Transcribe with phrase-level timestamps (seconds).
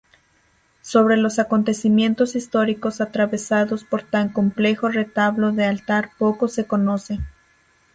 [0.81, 7.19] Sobre los acontecimientos históricos atravesados por tan complejo retablo de altar poco se conoce.